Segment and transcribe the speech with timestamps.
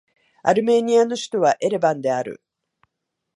[0.41, 2.41] アルメニアの首都はエレバンである